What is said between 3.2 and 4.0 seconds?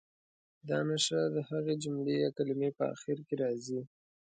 کې راځي.